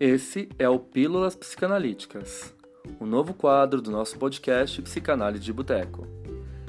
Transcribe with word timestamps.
Esse 0.00 0.48
é 0.58 0.66
o 0.66 0.78
Pílulas 0.78 1.36
Psicanalíticas, 1.36 2.54
o 2.98 3.04
novo 3.04 3.34
quadro 3.34 3.82
do 3.82 3.90
nosso 3.90 4.18
podcast 4.18 4.80
Psicanálise 4.80 5.44
de 5.44 5.52
Boteco. 5.52 6.06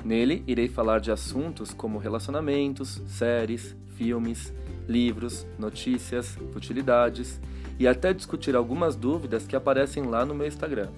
Nele, 0.04 0.44
irei 0.46 0.68
falar 0.68 1.00
de 1.00 1.14
assuntos 1.14 1.73
como 1.73 1.98
relacionamentos, 1.98 3.02
séries, 3.07 3.73
filmes, 3.96 4.54
livros, 4.86 5.48
notícias, 5.57 6.38
futilidades 6.52 7.39
e 7.80 7.88
até 7.88 8.14
discutir 8.14 8.54
algumas 8.54 8.98
dúvidas 8.98 9.48
que 9.48 9.55
aparecem 9.55 10.04
lá 10.04 10.25
no 10.25 10.36
meu 10.36 10.48
Instagram. 10.48 10.89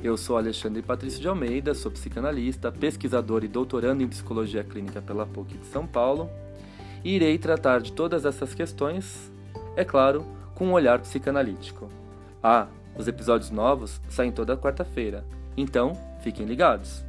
Eu 0.00 0.16
sou 0.16 0.36
Alexandre 0.36 0.82
Patrício 0.82 1.20
de 1.20 1.26
Almeida, 1.26 1.74
sou 1.74 1.90
psicanalista, 1.90 2.70
pesquisador 2.70 3.42
e 3.42 3.48
doutorando 3.48 4.04
em 4.04 4.08
psicologia 4.08 4.62
clínica 4.62 5.02
pela 5.02 5.26
PUC 5.26 5.58
de 5.58 5.66
São 5.66 5.84
Paulo 5.84 6.30
e 7.02 7.16
irei 7.16 7.38
tratar 7.38 7.80
de 7.80 7.92
todas 7.92 8.24
essas 8.24 8.54
questões, 8.54 9.32
é 9.74 9.84
claro, 9.84 10.37
com 10.58 10.66
um 10.66 10.72
olhar 10.72 11.00
psicanalítico. 11.00 11.88
Ah, 12.42 12.66
os 12.98 13.06
episódios 13.06 13.48
novos 13.48 14.00
saem 14.08 14.32
toda 14.32 14.56
quarta-feira, 14.56 15.24
então 15.56 15.92
fiquem 16.20 16.44
ligados! 16.46 17.04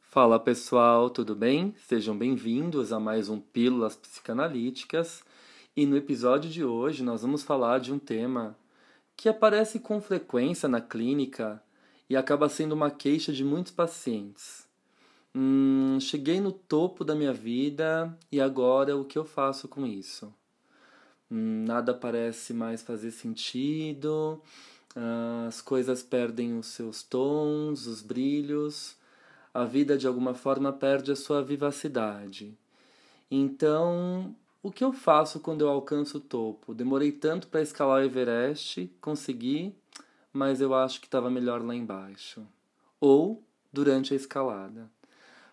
Fala 0.00 0.38
pessoal, 0.38 1.08
tudo 1.08 1.36
bem? 1.36 1.72
Sejam 1.86 2.18
bem-vindos 2.18 2.92
a 2.92 2.98
mais 2.98 3.28
um 3.28 3.38
Pílulas 3.40 3.94
Psicanalíticas. 3.94 5.22
E 5.76 5.86
no 5.86 5.96
episódio 5.96 6.50
de 6.50 6.64
hoje 6.64 7.04
nós 7.04 7.22
vamos 7.22 7.44
falar 7.44 7.78
de 7.78 7.92
um 7.92 7.98
tema 8.00 8.58
que 9.16 9.28
aparece 9.28 9.78
com 9.78 10.00
frequência 10.00 10.68
na 10.68 10.80
clínica 10.80 11.62
e 12.10 12.16
acaba 12.16 12.48
sendo 12.48 12.72
uma 12.72 12.90
queixa 12.90 13.32
de 13.32 13.44
muitos 13.44 13.72
pacientes. 13.72 14.61
Hum, 15.34 15.98
cheguei 16.00 16.40
no 16.40 16.52
topo 16.52 17.04
da 17.04 17.14
minha 17.14 17.32
vida 17.32 18.16
e 18.30 18.40
agora 18.40 18.96
o 18.96 19.04
que 19.04 19.18
eu 19.18 19.24
faço 19.24 19.66
com 19.66 19.86
isso? 19.86 20.32
Hum, 21.30 21.64
nada 21.66 21.94
parece 21.94 22.52
mais 22.52 22.82
fazer 22.82 23.10
sentido, 23.10 24.42
as 25.46 25.62
coisas 25.62 26.02
perdem 26.02 26.58
os 26.58 26.66
seus 26.66 27.02
tons, 27.02 27.86
os 27.86 28.02
brilhos, 28.02 28.96
a 29.54 29.64
vida 29.64 29.96
de 29.96 30.06
alguma 30.06 30.34
forma 30.34 30.72
perde 30.72 31.12
a 31.12 31.16
sua 31.16 31.42
vivacidade. 31.42 32.56
Então, 33.30 34.36
o 34.62 34.70
que 34.70 34.84
eu 34.84 34.92
faço 34.92 35.40
quando 35.40 35.62
eu 35.62 35.70
alcanço 35.70 36.18
o 36.18 36.20
topo? 36.20 36.74
Demorei 36.74 37.10
tanto 37.10 37.48
para 37.48 37.62
escalar 37.62 38.02
o 38.02 38.04
Everest, 38.04 38.90
consegui, 39.00 39.74
mas 40.32 40.60
eu 40.60 40.74
acho 40.74 41.00
que 41.00 41.06
estava 41.06 41.30
melhor 41.30 41.64
lá 41.64 41.74
embaixo. 41.74 42.46
Ou 43.00 43.42
durante 43.72 44.12
a 44.12 44.16
escalada. 44.16 44.90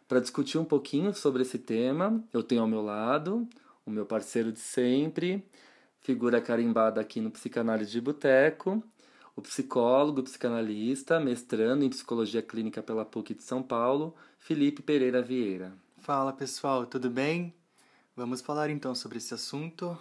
Para 0.09 0.19
discutir 0.19 0.57
um 0.57 0.65
pouquinho 0.65 1.13
sobre 1.13 1.43
esse 1.43 1.59
tema, 1.59 2.23
eu 2.33 2.41
tenho 2.41 2.61
ao 2.61 2.67
meu 2.67 2.81
lado 2.81 3.47
o 3.85 3.91
meu 3.91 4.07
parceiro 4.07 4.51
de 4.51 4.59
sempre, 4.59 5.47
figura 6.01 6.41
carimbada 6.41 6.99
aqui 6.99 7.21
no 7.21 7.29
Psicanálise 7.29 7.91
de 7.91 8.01
Boteco, 8.01 8.83
o 9.35 9.41
psicólogo, 9.43 10.23
psicanalista, 10.23 11.19
mestrando 11.19 11.83
em 11.85 11.89
psicologia 11.91 12.41
clínica 12.41 12.81
pela 12.81 13.05
PUC 13.05 13.35
de 13.35 13.43
São 13.43 13.61
Paulo, 13.61 14.15
Felipe 14.39 14.81
Pereira 14.81 15.21
Vieira. 15.21 15.73
Fala 15.99 16.33
pessoal, 16.33 16.87
tudo 16.87 17.07
bem? 17.07 17.53
Vamos 18.15 18.41
falar 18.41 18.71
então 18.71 18.95
sobre 18.95 19.19
esse 19.19 19.35
assunto 19.35 19.95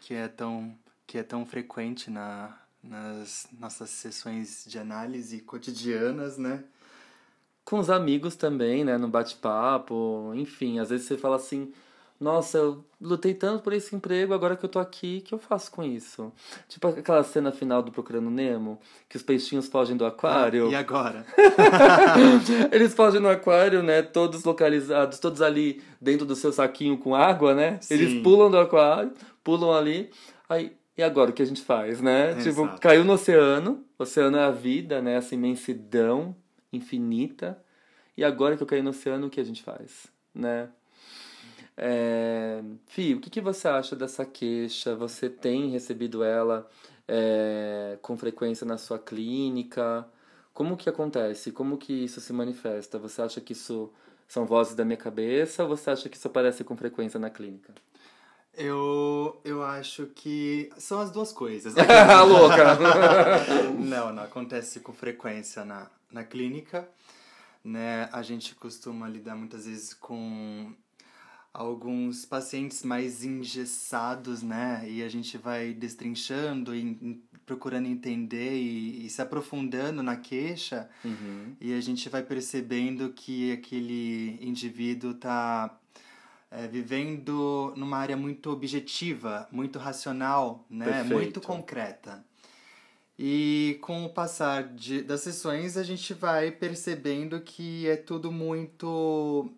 que 0.00 0.14
é 0.14 0.28
tão, 0.28 0.74
que 1.06 1.18
é 1.18 1.22
tão 1.22 1.44
frequente 1.44 2.10
na, 2.10 2.58
nas 2.82 3.46
nossas 3.60 3.90
sessões 3.90 4.64
de 4.66 4.78
análise 4.78 5.42
cotidianas, 5.42 6.38
né? 6.38 6.64
Com 7.64 7.78
os 7.78 7.90
amigos 7.90 8.36
também, 8.36 8.84
né? 8.84 8.98
No 8.98 9.08
bate-papo, 9.08 10.32
enfim, 10.34 10.78
às 10.78 10.90
vezes 10.90 11.06
você 11.06 11.16
fala 11.16 11.36
assim, 11.36 11.72
nossa, 12.22 12.58
eu 12.58 12.84
lutei 13.00 13.34
tanto 13.34 13.64
por 13.64 13.72
esse 13.72 13.96
emprego, 13.96 14.32
agora 14.32 14.56
que 14.56 14.64
eu 14.64 14.68
tô 14.68 14.78
aqui, 14.78 15.18
o 15.20 15.26
que 15.26 15.34
eu 15.34 15.38
faço 15.38 15.72
com 15.72 15.82
isso? 15.82 16.32
Tipo 16.68 16.86
aquela 16.86 17.24
cena 17.24 17.50
final 17.50 17.82
do 17.82 17.90
Procurando 17.90 18.30
Nemo, 18.30 18.78
que 19.08 19.16
os 19.16 19.24
peixinhos 19.24 19.66
fogem 19.66 19.96
do 19.96 20.06
aquário. 20.06 20.68
Ah, 20.68 20.70
e 20.70 20.74
agora? 20.76 21.26
Eles 22.70 22.94
fogem 22.94 23.20
no 23.20 23.28
aquário, 23.28 23.82
né? 23.82 24.02
Todos 24.02 24.44
localizados, 24.44 25.18
todos 25.18 25.42
ali 25.42 25.82
dentro 26.00 26.24
do 26.24 26.36
seu 26.36 26.52
saquinho 26.52 26.96
com 26.96 27.12
água, 27.12 27.54
né? 27.54 27.78
Sim. 27.80 27.94
Eles 27.94 28.22
pulam 28.22 28.48
do 28.48 28.58
aquário, 28.58 29.12
pulam 29.42 29.72
ali. 29.72 30.08
Aí, 30.48 30.76
e 30.96 31.02
agora 31.02 31.30
o 31.30 31.32
que 31.32 31.42
a 31.42 31.46
gente 31.46 31.62
faz, 31.62 32.00
né? 32.00 32.30
Exato. 32.38 32.42
Tipo, 32.44 32.80
caiu 32.80 33.04
no 33.04 33.14
oceano. 33.14 33.84
O 33.98 34.04
oceano 34.04 34.36
é 34.36 34.44
a 34.44 34.50
vida, 34.52 35.02
né? 35.02 35.14
Essa 35.14 35.34
imensidão 35.34 36.36
infinita. 36.72 37.62
E 38.16 38.24
agora 38.24 38.56
que 38.56 38.62
eu 38.62 38.66
caí 38.66 38.82
no 38.82 38.90
oceano, 38.90 39.26
o 39.26 39.30
que 39.30 39.40
a 39.40 39.44
gente 39.44 39.62
faz, 39.62 40.06
né? 40.34 40.68
É... 41.76 42.62
Fih, 42.86 43.14
o 43.14 43.20
que, 43.20 43.30
que 43.30 43.40
você 43.40 43.68
acha 43.68 43.96
dessa 43.96 44.24
queixa? 44.24 44.94
Você 44.96 45.28
tem 45.30 45.70
recebido 45.70 46.22
ela 46.22 46.68
é, 47.08 47.98
com 48.02 48.16
frequência 48.16 48.66
na 48.66 48.78
sua 48.78 48.98
clínica? 48.98 50.06
Como 50.52 50.76
que 50.76 50.88
acontece? 50.88 51.50
Como 51.50 51.78
que 51.78 51.92
isso 51.92 52.20
se 52.20 52.32
manifesta? 52.32 52.98
Você 52.98 53.22
acha 53.22 53.40
que 53.40 53.52
isso 53.52 53.90
são 54.28 54.46
vozes 54.46 54.74
da 54.74 54.84
minha 54.84 54.96
cabeça 54.96 55.62
ou 55.62 55.70
você 55.70 55.90
acha 55.90 56.08
que 56.08 56.16
isso 56.16 56.28
aparece 56.28 56.62
com 56.64 56.76
frequência 56.76 57.18
na 57.18 57.30
clínica? 57.30 57.72
Eu, 58.54 59.40
eu 59.44 59.62
acho 59.62 60.06
que 60.14 60.70
são 60.76 61.00
as 61.00 61.10
duas 61.10 61.32
coisas. 61.32 61.74
Louca! 62.28 62.76
não, 63.78 64.12
não, 64.12 64.22
acontece 64.22 64.80
com 64.80 64.92
frequência 64.92 65.64
na, 65.64 65.90
na 66.12 66.24
clínica. 66.24 66.88
Né? 67.64 68.08
A 68.12 68.22
gente 68.22 68.54
costuma 68.54 69.08
lidar 69.08 69.36
muitas 69.36 69.66
vezes 69.66 69.94
com 69.94 70.72
alguns 71.52 72.24
pacientes 72.24 72.82
mais 72.82 73.24
engessados, 73.24 74.42
né? 74.42 74.84
E 74.88 75.02
a 75.02 75.08
gente 75.08 75.36
vai 75.36 75.74
destrinchando 75.74 76.74
e 76.74 77.22
procurando 77.44 77.86
entender 77.86 78.54
e, 78.54 79.06
e 79.06 79.10
se 79.10 79.20
aprofundando 79.20 80.02
na 80.02 80.16
queixa. 80.16 80.88
Uhum. 81.04 81.54
E 81.60 81.74
a 81.74 81.80
gente 81.80 82.08
vai 82.08 82.22
percebendo 82.22 83.12
que 83.12 83.52
aquele 83.52 84.38
indivíduo 84.40 85.10
está 85.10 85.78
é, 86.50 86.66
vivendo 86.66 87.72
numa 87.76 87.98
área 87.98 88.16
muito 88.16 88.50
objetiva, 88.50 89.46
muito 89.52 89.78
racional, 89.78 90.64
né? 90.70 90.86
Perfeito. 90.86 91.14
Muito 91.14 91.40
concreta. 91.40 92.24
E 93.18 93.78
com 93.82 94.04
o 94.04 94.08
passar 94.08 94.64
de, 94.74 95.02
das 95.02 95.20
sessões, 95.20 95.76
a 95.76 95.82
gente 95.82 96.12
vai 96.14 96.50
percebendo 96.50 97.40
que 97.40 97.86
é 97.86 97.96
tudo 97.96 98.32
muito 98.32 99.50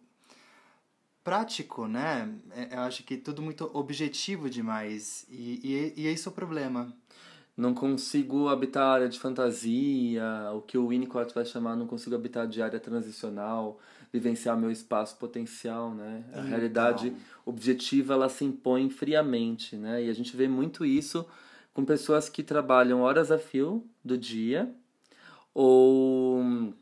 prático, 1.22 1.86
né? 1.86 2.28
É, 2.54 2.74
Eu 2.74 2.80
acho 2.80 3.02
que 3.04 3.16
tudo 3.16 3.40
muito 3.40 3.70
objetivo 3.72 4.50
demais. 4.50 5.24
E, 5.30 5.92
e, 5.96 6.02
e 6.02 6.06
esse 6.06 6.26
é 6.28 6.30
o 6.30 6.34
problema. 6.34 6.92
Não 7.56 7.72
consigo 7.72 8.48
habitar 8.48 8.82
a 8.82 8.92
área 8.94 9.08
de 9.08 9.18
fantasia, 9.18 10.24
o 10.52 10.60
que 10.60 10.76
o 10.76 10.88
Winnicott 10.88 11.32
vai 11.32 11.44
chamar 11.44 11.76
não 11.76 11.86
consigo 11.86 12.16
habitar 12.16 12.48
de 12.48 12.60
área 12.60 12.80
transicional, 12.80 13.78
vivenciar 14.12 14.58
meu 14.58 14.72
espaço 14.72 15.16
potencial, 15.16 15.94
né? 15.94 16.24
A 16.32 16.38
Então. 16.38 16.44
realidade 16.48 17.14
objetiva 17.46 18.14
ela 18.14 18.28
se 18.28 18.44
impõe 18.44 18.90
friamente, 18.90 19.76
né? 19.76 20.02
E 20.04 20.10
a 20.10 20.12
gente 20.12 20.36
vê 20.36 20.48
muito 20.48 20.84
isso 20.84 21.24
com 21.74 21.84
pessoas 21.84 22.28
que 22.28 22.42
trabalham 22.42 23.02
horas 23.02 23.30
a 23.30 23.38
fio 23.38 23.84
do 24.02 24.16
dia 24.16 24.72
ou 25.52 26.72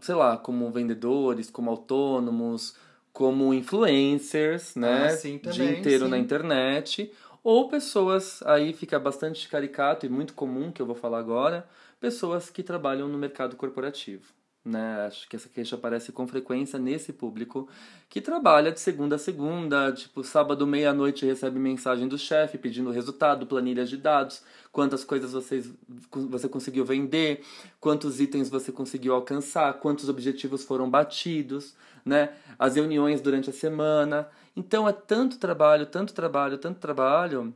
sei 0.00 0.14
lá, 0.14 0.36
como 0.36 0.70
vendedores, 0.70 1.50
como 1.50 1.70
autônomos, 1.70 2.76
como 3.12 3.52
influencers, 3.52 4.76
né? 4.76 5.06
Ah, 5.06 5.08
sim, 5.10 5.36
o 5.36 5.40
dia 5.40 5.52
também, 5.52 5.78
inteiro 5.80 6.04
sim. 6.04 6.10
na 6.10 6.18
internet, 6.18 7.12
ou 7.42 7.68
pessoas, 7.68 8.42
aí 8.44 8.72
fica 8.72 8.98
bastante 8.98 9.48
caricato 9.48 10.06
e 10.06 10.08
muito 10.08 10.34
comum 10.34 10.70
que 10.70 10.80
eu 10.80 10.86
vou 10.86 10.94
falar 10.94 11.18
agora, 11.18 11.68
pessoas 12.00 12.48
que 12.50 12.62
trabalham 12.62 13.08
no 13.08 13.18
mercado 13.18 13.56
corporativo. 13.56 14.37
Né? 14.68 15.06
Acho 15.06 15.26
que 15.26 15.34
essa 15.34 15.48
queixa 15.48 15.76
aparece 15.76 16.12
com 16.12 16.28
frequência 16.28 16.78
nesse 16.78 17.10
público 17.10 17.66
que 18.06 18.20
trabalha 18.20 18.70
de 18.70 18.78
segunda 18.78 19.16
a 19.16 19.18
segunda, 19.18 19.90
tipo, 19.92 20.22
sábado, 20.22 20.66
meia-noite 20.66 21.24
recebe 21.24 21.58
mensagem 21.58 22.06
do 22.06 22.18
chefe 22.18 22.58
pedindo 22.58 22.90
resultado, 22.90 23.46
planilhas 23.46 23.88
de 23.88 23.96
dados, 23.96 24.42
quantas 24.70 25.04
coisas 25.04 25.32
vocês, 25.32 25.72
você 26.10 26.48
conseguiu 26.50 26.84
vender, 26.84 27.42
quantos 27.80 28.20
itens 28.20 28.50
você 28.50 28.70
conseguiu 28.70 29.14
alcançar, 29.14 29.72
quantos 29.74 30.08
objetivos 30.10 30.64
foram 30.64 30.88
batidos, 30.90 31.74
né? 32.04 32.34
As 32.58 32.76
reuniões 32.76 33.22
durante 33.22 33.48
a 33.48 33.52
semana. 33.54 34.28
Então 34.54 34.86
é 34.86 34.92
tanto 34.92 35.38
trabalho, 35.38 35.86
tanto 35.86 36.12
trabalho, 36.12 36.58
tanto 36.58 36.78
trabalho, 36.78 37.54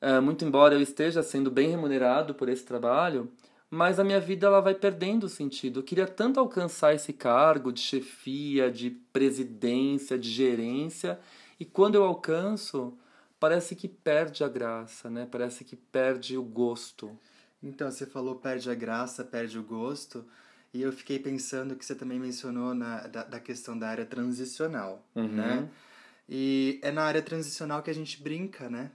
é, 0.00 0.18
muito 0.18 0.44
embora 0.44 0.74
eu 0.74 0.80
esteja 0.80 1.22
sendo 1.22 1.50
bem 1.50 1.70
remunerado 1.70 2.34
por 2.34 2.48
esse 2.48 2.64
trabalho, 2.64 3.30
mas 3.70 3.98
a 3.98 4.04
minha 4.04 4.20
vida 4.20 4.46
ela 4.46 4.60
vai 4.60 4.74
perdendo 4.74 5.28
sentido. 5.28 5.80
Eu 5.80 5.84
queria 5.84 6.06
tanto 6.06 6.40
alcançar 6.40 6.94
esse 6.94 7.12
cargo 7.12 7.72
de 7.72 7.80
chefia, 7.80 8.70
de 8.70 8.90
presidência, 9.12 10.18
de 10.18 10.30
gerência, 10.30 11.18
e 11.60 11.64
quando 11.64 11.94
eu 11.96 12.04
alcanço, 12.04 12.96
parece 13.38 13.74
que 13.76 13.88
perde 13.88 14.42
a 14.44 14.48
graça, 14.48 15.10
né? 15.10 15.26
Parece 15.30 15.64
que 15.64 15.76
perde 15.76 16.36
o 16.36 16.42
gosto. 16.42 17.10
Então, 17.62 17.90
você 17.90 18.06
falou 18.06 18.36
perde 18.36 18.70
a 18.70 18.74
graça, 18.74 19.24
perde 19.24 19.58
o 19.58 19.62
gosto. 19.62 20.24
E 20.72 20.82
eu 20.82 20.92
fiquei 20.92 21.18
pensando 21.18 21.74
que 21.76 21.84
você 21.84 21.94
também 21.94 22.18
mencionou 22.20 22.74
na, 22.74 23.06
da, 23.06 23.24
da 23.24 23.40
questão 23.40 23.76
da 23.78 23.88
área 23.88 24.04
transicional, 24.06 25.04
Uhum. 25.14 25.26
né? 25.28 25.68
E 26.28 26.78
é 26.82 26.90
na 26.92 27.02
área 27.04 27.22
transicional 27.22 27.82
que 27.82 27.90
a 27.90 27.94
gente 27.94 28.22
brinca, 28.22 28.68
né? 28.68 28.90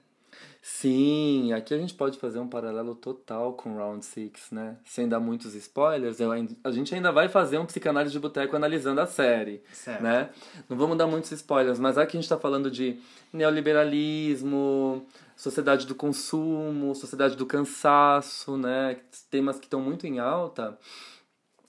Sim, 0.66 1.52
aqui 1.52 1.74
a 1.74 1.78
gente 1.78 1.94
pode 1.94 2.18
fazer 2.18 2.40
um 2.40 2.48
paralelo 2.48 2.96
total 2.96 3.52
com 3.54 3.76
Round 3.76 4.06
Six, 4.06 4.52
né? 4.52 4.78
Sem 4.86 5.10
dar 5.10 5.20
muitos 5.20 5.54
spoilers, 5.56 6.22
ainda, 6.22 6.56
a 6.64 6.72
gente 6.72 6.96
ainda 6.96 7.12
vai 7.12 7.28
fazer 7.28 7.58
um 7.58 7.66
psicanálise 7.66 8.14
de 8.14 8.20
boteco 8.20 8.56
analisando 8.56 9.02
a 9.02 9.06
série, 9.06 9.62
Certo. 9.74 10.02
né? 10.02 10.30
Não 10.70 10.78
vamos 10.78 10.98
dar 10.98 11.06
muitos 11.06 11.32
spoilers, 11.34 11.80
mas 11.80 11.98
aqui 11.98 12.16
a 12.16 12.20
gente 12.20 12.26
está 12.26 12.38
falando 12.38 12.72
de 12.72 12.98
neoliberalismo, 13.34 15.06
sociedade 15.36 15.86
do 15.86 15.96
consumo, 15.96 16.96
sociedade 16.96 17.36
do 17.36 17.46
cansaço, 17.46 18.58
né? 18.58 18.98
Temas 19.30 19.60
que 19.60 19.66
estão 19.66 19.82
muito 19.82 20.08
em 20.08 20.20
alta. 20.20 20.78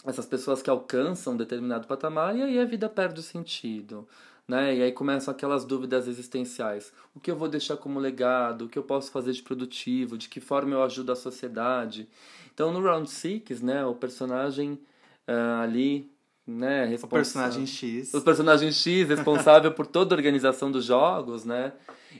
Essas 0.06 0.26
pessoas 0.26 0.62
que 0.62 0.68
alcançam 0.68 1.32
um 1.32 1.36
determinado 1.36 1.86
patamar 1.86 2.36
e 2.36 2.42
aí 2.42 2.58
a 2.60 2.64
vida 2.64 2.88
perde 2.88 3.20
o 3.20 3.22
sentido. 3.22 4.06
Né? 4.46 4.76
E 4.76 4.82
aí 4.82 4.92
começam 4.92 5.32
aquelas 5.32 5.64
dúvidas 5.64 6.06
existenciais. 6.06 6.92
O 7.14 7.20
que 7.20 7.30
eu 7.30 7.36
vou 7.36 7.48
deixar 7.48 7.76
como 7.78 7.98
legado? 7.98 8.66
O 8.66 8.68
que 8.68 8.78
eu 8.78 8.82
posso 8.82 9.10
fazer 9.10 9.32
de 9.32 9.42
produtivo? 9.42 10.18
De 10.18 10.28
que 10.28 10.38
forma 10.40 10.74
eu 10.74 10.82
ajudo 10.82 11.12
a 11.12 11.16
sociedade? 11.16 12.06
Então, 12.52 12.70
no 12.72 12.82
Round 12.82 13.10
Six, 13.10 13.62
né, 13.62 13.84
o 13.86 13.94
personagem 13.94 14.78
ah, 15.26 15.62
ali, 15.62 16.10
né, 16.46 16.84
O 16.84 16.88
responsa- 16.88 17.14
personagem 17.16 17.66
X. 17.66 18.12
o 18.12 18.20
personagem 18.20 18.70
X, 18.70 19.08
responsável 19.08 19.72
por 19.72 19.86
toda 19.86 20.14
a 20.14 20.18
organização 20.18 20.70
dos 20.70 20.84
jogos, 20.84 21.44
né? 21.46 21.72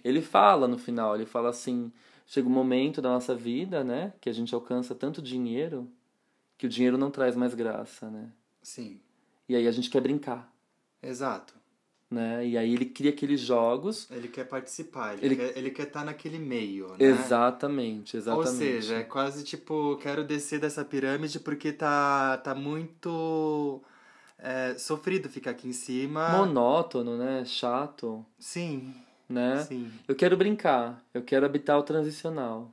Ele 0.03 0.23
fala 0.23 0.67
no 0.67 0.79
final, 0.79 1.15
ele 1.15 1.27
fala 1.27 1.51
assim, 1.51 1.93
chega 2.27 2.49
um 2.49 2.51
momento 2.53 3.03
da 3.03 3.11
nossa 3.11 3.35
vida, 3.35 3.85
né, 3.85 4.15
que 4.21 4.31
a 4.31 4.33
gente 4.33 4.55
alcança 4.55 4.95
tanto 4.95 5.21
dinheiro 5.21 5.87
que 6.57 6.65
o 6.67 6.71
dinheiro 6.71 6.97
não 6.97 7.11
traz 7.11 7.37
mais 7.37 7.53
graça, 7.55 8.09
né? 8.11 8.31
Sim, 8.63 8.99
E 9.47 9.55
aí 9.55 9.69
a 9.69 9.73
gente 9.73 9.91
quer 9.91 10.01
brincar, 10.01 10.51
exato. 11.03 11.53
Né? 12.15 12.47
E 12.47 12.57
aí 12.57 12.73
ele 12.73 12.87
cria 12.87 13.11
aqueles 13.11 13.41
jogos. 13.41 14.09
Ele 14.11 14.29
quer 14.29 14.45
participar, 14.45 15.15
ele, 15.15 15.27
Ele- 15.27 15.37
quer 15.37 15.59
ele 15.59 15.71
quer 15.71 15.83
estar 15.89 16.05
naquele 16.05 16.39
meio, 16.39 16.89
né? 16.91 16.97
Exatamente, 17.01 18.17
exatamente. 18.17 18.49
Ou 18.49 18.55
seja, 18.55 18.95
é 18.97 19.03
quase 19.03 19.45
tipo, 19.45 19.97
quero 20.01 20.25
descer 20.25 20.61
dessa 20.61 20.85
pirâmide 20.85 21.41
porque 21.41 21.73
tá, 21.73 22.39
tá 22.39 22.55
muito 22.55 23.83
é, 24.39 24.75
sofrido 24.79 25.29
ficar 25.29 25.51
aqui 25.51 25.69
em 25.69 25.73
cima. 25.73 26.29
monótono, 26.31 27.17
né? 27.19 27.45
Chato, 27.45 28.25
Sim, 28.39 28.95
né? 29.29 29.59
sim. 29.65 29.91
Eu 30.09 30.15
quero 30.15 30.37
brincar, 30.37 31.03
eu 31.13 31.23
quero 31.23 31.45
habitar 31.45 31.79
o 31.79 31.83
transicional. 31.83 32.71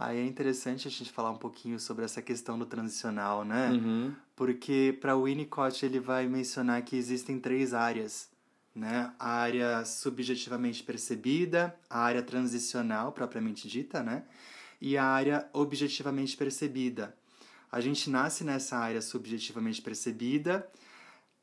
Aí 0.00 0.16
é 0.18 0.24
interessante 0.24 0.86
a 0.86 0.90
gente 0.92 1.10
falar 1.10 1.30
um 1.32 1.36
pouquinho 1.36 1.80
sobre 1.80 2.04
essa 2.04 2.22
questão 2.22 2.56
do 2.56 2.64
transicional, 2.64 3.44
né? 3.44 3.70
Uhum. 3.70 4.12
Porque 4.36 4.96
para 5.00 5.16
o 5.16 5.24
Winnicott 5.24 5.84
ele 5.84 5.98
vai 5.98 6.28
mencionar 6.28 6.82
que 6.82 6.94
existem 6.94 7.40
três 7.40 7.74
áreas, 7.74 8.28
né? 8.78 9.12
A 9.18 9.30
área 9.30 9.84
subjetivamente 9.84 10.82
percebida, 10.82 11.74
a 11.90 12.00
área 12.00 12.22
transicional 12.22 13.12
propriamente 13.12 13.68
dita, 13.68 14.02
né? 14.02 14.24
E 14.80 14.96
a 14.96 15.04
área 15.04 15.48
objetivamente 15.52 16.36
percebida. 16.36 17.14
A 17.70 17.80
gente 17.80 18.08
nasce 18.08 18.44
nessa 18.44 18.78
área 18.78 19.02
subjetivamente 19.02 19.82
percebida, 19.82 20.66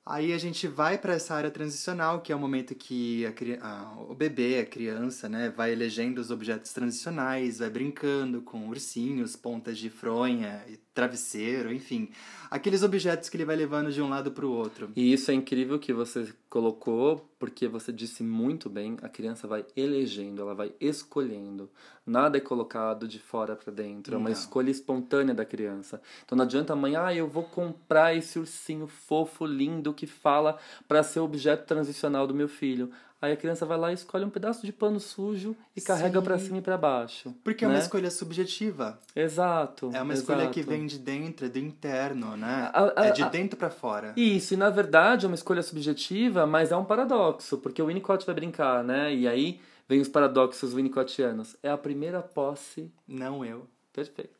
aí 0.05 0.33
a 0.33 0.37
gente 0.37 0.67
vai 0.67 0.97
para 0.97 1.13
essa 1.13 1.35
área 1.35 1.51
transicional, 1.51 2.21
que 2.21 2.31
é 2.31 2.35
o 2.35 2.39
momento 2.39 2.73
que 2.75 3.25
a, 3.25 3.33
a- 3.67 4.01
o 4.09 4.15
bebê, 4.15 4.59
a 4.59 4.65
criança, 4.65 5.27
né, 5.29 5.49
vai 5.49 5.71
elegendo 5.71 6.19
os 6.19 6.31
objetos 6.31 6.71
transicionais, 6.73 7.59
vai 7.59 7.69
brincando 7.69 8.41
com 8.41 8.67
ursinhos, 8.69 9.35
pontas 9.35 9.77
de 9.77 9.89
fronha, 9.89 10.63
e 10.67 10.79
travesseiro, 10.95 11.73
enfim, 11.73 12.09
aqueles 12.49 12.81
objetos 12.81 13.27
que 13.27 13.35
ele 13.35 13.43
vai 13.43 13.57
levando 13.57 13.91
de 13.91 14.01
um 14.01 14.09
lado 14.09 14.31
para 14.31 14.45
o 14.45 14.51
outro. 14.51 14.89
E 14.95 15.11
isso 15.11 15.29
é 15.29 15.33
incrível 15.33 15.77
que 15.77 15.91
você 15.91 16.33
colocou, 16.49 17.29
porque 17.37 17.67
você 17.67 17.91
disse 17.91 18.23
muito 18.23 18.69
bem, 18.69 18.97
a 19.01 19.09
criança 19.09 19.45
vai 19.45 19.65
elegendo, 19.75 20.41
ela 20.41 20.55
vai 20.55 20.71
escolhendo. 20.79 21.69
Nada 22.05 22.37
é 22.37 22.41
colocado 22.41 23.07
de 23.09 23.19
fora 23.19 23.57
para 23.57 23.73
dentro, 23.73 24.15
é 24.15 24.17
uma 24.17 24.31
escolha 24.31 24.71
espontânea 24.71 25.35
da 25.35 25.43
criança. 25.43 26.01
Então 26.23 26.37
não 26.37 26.45
adianta 26.45 26.71
a 26.71 26.75
mãe, 26.75 26.95
ah, 26.95 27.13
eu 27.13 27.27
vou 27.27 27.43
comprar 27.43 28.15
esse 28.15 28.39
ursinho 28.39 28.87
fofo, 28.87 29.45
lindo, 29.45 29.93
que 29.93 30.07
fala 30.07 30.57
para 30.87 31.03
ser 31.03 31.19
objeto 31.19 31.65
transicional 31.65 32.25
do 32.25 32.33
meu 32.33 32.47
filho. 32.47 32.89
Aí 33.25 33.31
a 33.31 33.37
criança 33.37 33.65
vai 33.65 33.77
lá 33.77 33.91
e 33.91 33.95
escolhe 33.95 34.23
um 34.23 34.29
pedaço 34.29 34.65
de 34.65 34.71
pano 34.71 34.99
sujo 34.99 35.55
e 35.75 35.81
carrega 35.81 36.21
para 36.21 36.37
cima 36.37 36.59
e 36.59 36.61
para 36.61 36.77
baixo. 36.77 37.33
Porque 37.43 37.65
é 37.65 37.67
né? 37.67 37.73
uma 37.73 37.79
escolha 37.79 38.11
subjetiva. 38.11 38.99
Exato. 39.15 39.89
É 39.93 40.01
uma 40.01 40.13
escolha 40.13 40.47
que 40.49 40.59
exato. 40.59 40.75
Vem 40.85 40.87
de 40.87 40.99
dentro, 40.99 41.45
é 41.45 41.49
do 41.49 41.57
interno, 41.59 42.37
né? 42.37 42.69
A- 42.73 42.93
a- 43.01 43.05
é 43.07 43.11
de 43.11 43.23
a- 43.23 43.29
dentro 43.29 43.57
para 43.57 43.69
fora. 43.69 44.13
Isso, 44.15 44.53
e 44.53 44.57
na 44.57 44.69
verdade 44.69 45.25
é 45.25 45.27
uma 45.27 45.35
escolha 45.35 45.61
subjetiva, 45.63 46.45
mas 46.45 46.71
é 46.71 46.77
um 46.77 46.85
paradoxo, 46.85 47.57
porque 47.57 47.81
o 47.81 47.87
Winnicott 47.87 48.25
vai 48.25 48.35
brincar, 48.35 48.83
né? 48.83 49.13
E 49.13 49.27
aí 49.27 49.59
vem 49.89 49.99
os 50.01 50.07
paradoxos 50.07 50.73
winnicottianos. 50.73 51.55
É 51.63 51.69
a 51.69 51.77
primeira 51.77 52.21
posse 52.21 52.91
Não 53.07 53.43
eu. 53.43 53.67
perfeito. 53.91 54.35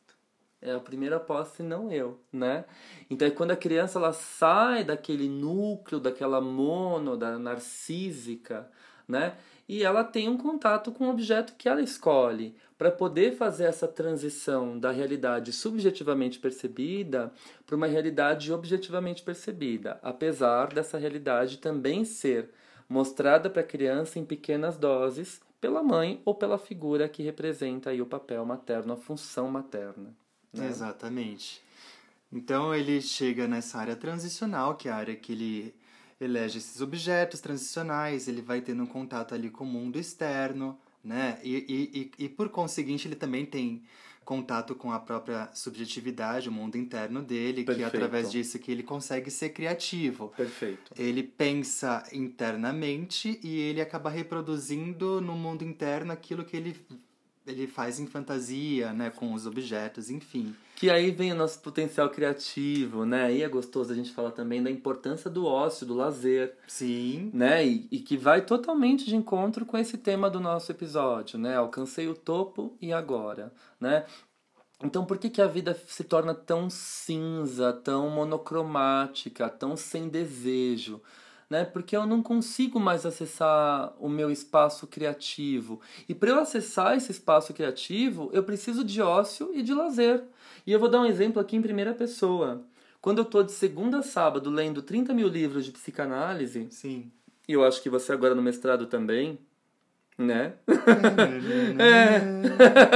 É 0.65 0.73
a 0.73 0.79
primeira 0.79 1.19
posse, 1.19 1.61
não 1.61 1.91
eu, 1.91 2.19
né? 2.33 2.65
Então 3.07 3.27
é 3.27 3.31
quando 3.31 3.51
a 3.51 3.55
criança 3.55 3.99
ela 3.99 4.11
sai 4.11 4.83
daquele 4.83 5.29
núcleo, 5.29 5.99
daquela 5.99 6.41
mono, 6.41 7.15
da 7.15 7.37
narcísica, 7.37 8.67
né? 9.07 9.37
E 9.69 9.83
ela 9.83 10.03
tem 10.03 10.27
um 10.27 10.37
contato 10.37 10.91
com 10.91 11.05
o 11.05 11.11
objeto 11.11 11.53
que 11.55 11.69
ela 11.69 11.81
escolhe 11.81 12.55
para 12.79 12.89
poder 12.89 13.35
fazer 13.35 13.65
essa 13.65 13.87
transição 13.87 14.79
da 14.79 14.89
realidade 14.89 15.53
subjetivamente 15.53 16.39
percebida 16.39 17.31
para 17.65 17.75
uma 17.75 17.85
realidade 17.85 18.51
objetivamente 18.51 19.21
percebida, 19.21 19.99
apesar 20.01 20.73
dessa 20.73 20.97
realidade 20.97 21.59
também 21.59 22.03
ser 22.03 22.49
mostrada 22.89 23.51
para 23.51 23.61
a 23.61 23.65
criança 23.65 24.17
em 24.17 24.25
pequenas 24.25 24.77
doses 24.77 25.39
pela 25.61 25.83
mãe 25.83 26.21
ou 26.25 26.33
pela 26.33 26.57
figura 26.57 27.07
que 27.07 27.23
representa 27.23 27.91
aí 27.91 28.01
o 28.01 28.05
papel 28.05 28.43
materno, 28.45 28.93
a 28.93 28.97
função 28.97 29.49
materna. 29.49 30.24
Né? 30.55 30.69
Exatamente. 30.69 31.61
Então 32.31 32.73
ele 32.73 33.01
chega 33.01 33.47
nessa 33.47 33.77
área 33.77 33.95
transicional, 33.95 34.75
que 34.75 34.89
é 34.89 34.91
a 34.91 34.95
área 34.95 35.15
que 35.15 35.31
ele 35.31 35.75
elege 36.19 36.57
esses 36.57 36.81
objetos 36.81 37.39
transicionais, 37.39 38.27
ele 38.27 38.41
vai 38.41 38.61
tendo 38.61 38.83
um 38.83 38.87
contato 38.87 39.35
ali 39.35 39.49
com 39.49 39.63
o 39.63 39.67
mundo 39.67 39.99
externo, 39.99 40.77
né? 41.03 41.39
E, 41.43 41.55
e, 41.67 42.11
e, 42.19 42.25
e 42.25 42.29
por 42.29 42.49
conseguinte 42.49 43.07
ele 43.07 43.15
também 43.15 43.45
tem 43.45 43.83
contato 44.25 44.73
com 44.73 44.91
a 44.91 44.99
própria 44.99 45.49
subjetividade, 45.53 46.49
o 46.49 46.51
mundo 46.51 46.77
interno 46.77 47.21
dele, 47.21 47.63
que 47.63 47.71
é 47.71 47.75
Perfeito. 47.75 47.95
através 47.95 48.31
disso 48.31 48.57
que 48.57 48.71
ele 48.71 48.81
consegue 48.81 49.29
ser 49.29 49.49
criativo. 49.49 50.33
Perfeito. 50.35 50.91
Ele 50.97 51.21
pensa 51.21 52.03
internamente 52.11 53.39
e 53.43 53.59
ele 53.59 53.79
acaba 53.79 54.09
reproduzindo 54.09 55.21
no 55.21 55.35
mundo 55.35 55.63
interno 55.63 56.11
aquilo 56.11 56.43
que 56.43 56.57
ele, 56.57 56.75
ele 57.45 57.67
faz 57.67 57.99
em 57.99 58.07
fantasia, 58.07 58.91
né, 58.91 59.09
com 59.09 59.33
os 59.33 59.45
objetos, 59.45 60.09
enfim. 60.09 60.55
Que 60.75 60.89
aí 60.89 61.11
vem 61.11 61.31
o 61.31 61.35
nosso 61.35 61.59
potencial 61.61 62.09
criativo, 62.09 63.05
né? 63.05 63.25
Aí 63.25 63.41
é 63.41 63.47
gostoso 63.47 63.93
a 63.93 63.95
gente 63.95 64.11
falar 64.11 64.31
também 64.31 64.61
da 64.61 64.69
importância 64.69 65.29
do 65.29 65.45
ócio, 65.45 65.85
do 65.85 65.93
lazer, 65.93 66.57
Sim, 66.67 67.29
né? 67.33 67.65
E, 67.65 67.87
e 67.91 67.99
que 67.99 68.17
vai 68.17 68.41
totalmente 68.41 69.05
de 69.05 69.15
encontro 69.15 69.65
com 69.65 69.77
esse 69.77 69.97
tema 69.97 70.29
do 70.29 70.39
nosso 70.39 70.71
episódio, 70.71 71.39
né? 71.39 71.55
Alcancei 71.55 72.09
o 72.09 72.13
topo 72.13 72.75
e 72.81 72.91
agora, 72.91 73.53
né? 73.79 74.05
Então, 74.83 75.05
por 75.05 75.17
que, 75.17 75.29
que 75.29 75.41
a 75.41 75.47
vida 75.47 75.73
se 75.87 76.03
torna 76.03 76.35
tão 76.35 76.69
cinza, 76.69 77.71
tão 77.71 78.09
monocromática, 78.09 79.47
tão 79.49 79.77
sem 79.77 80.09
desejo? 80.09 81.01
Né? 81.49 81.63
Porque 81.63 81.95
eu 81.95 82.05
não 82.05 82.23
consigo 82.23 82.79
mais 82.79 83.05
acessar 83.05 83.93
o 83.99 84.09
meu 84.09 84.31
espaço 84.31 84.87
criativo. 84.87 85.79
E 86.09 86.15
para 86.15 86.31
eu 86.31 86.39
acessar 86.39 86.97
esse 86.97 87.11
espaço 87.11 87.53
criativo, 87.53 88.29
eu 88.33 88.43
preciso 88.43 88.83
de 88.83 89.01
ócio 89.01 89.51
e 89.53 89.61
de 89.61 89.73
lazer. 89.73 90.23
E 90.65 90.71
eu 90.71 90.79
vou 90.79 90.89
dar 90.89 91.01
um 91.01 91.05
exemplo 91.05 91.39
aqui 91.39 91.55
em 91.55 91.61
primeira 91.61 91.93
pessoa. 91.93 92.65
Quando 92.99 93.19
eu 93.19 93.23
estou 93.23 93.43
de 93.43 93.51
segunda 93.51 93.99
a 93.99 94.03
sábado 94.03 94.49
lendo 94.49 94.81
30 94.81 95.13
mil 95.13 95.27
livros 95.27 95.63
de 95.63 95.71
psicanálise, 95.71 96.67
sim. 96.71 97.11
e 97.47 97.53
eu 97.53 97.63
acho 97.63 97.79
que 97.83 97.87
você 97.87 98.11
agora 98.11 98.33
no 98.33 98.41
mestrado 98.41 98.87
também, 98.87 99.37
né? 100.17 100.53
é. 101.77 102.21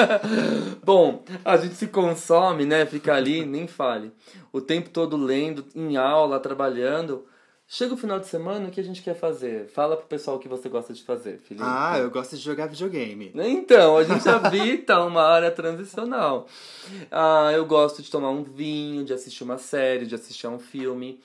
Bom, 0.84 1.24
a 1.46 1.58
gente 1.58 1.76
se 1.76 1.88
consome, 1.88 2.66
né? 2.66 2.88
Fica 2.88 3.14
ali, 3.14 3.46
nem 3.46 3.68
fale. 3.68 4.12
O 4.52 4.60
tempo 4.60 4.90
todo 4.90 5.16
lendo, 5.16 5.66
em 5.76 5.96
aula, 5.96 6.40
trabalhando. 6.40 7.26
Chega 7.72 7.94
o 7.94 7.98
final 7.98 8.20
de 8.20 8.26
semana, 8.26 8.68
o 8.68 8.72
que 8.72 8.80
a 8.80 8.84
gente 8.84 9.04
quer 9.04 9.14
fazer? 9.14 9.68
Fala 9.68 9.96
pro 9.96 10.08
pessoal 10.08 10.38
o 10.38 10.40
que 10.40 10.48
você 10.48 10.68
gosta 10.68 10.92
de 10.92 11.04
fazer, 11.04 11.38
Felipe. 11.38 11.64
Ah, 11.64 12.00
eu 12.00 12.10
gosto 12.10 12.36
de 12.36 12.42
jogar 12.42 12.66
videogame. 12.66 13.32
Então, 13.36 13.96
a 13.96 14.04
gente 14.04 14.28
habita 14.28 15.00
uma 15.06 15.22
área 15.22 15.52
transicional. 15.52 16.48
Ah, 17.12 17.52
eu 17.54 17.64
gosto 17.68 18.02
de 18.02 18.10
tomar 18.10 18.32
um 18.32 18.42
vinho, 18.42 19.06
de 19.06 19.14
assistir 19.14 19.44
uma 19.44 19.60
série, 19.60 20.08
de 20.08 20.16
assistir 20.16 20.48
a 20.48 20.50
um 20.50 20.58
filme, 20.58 21.20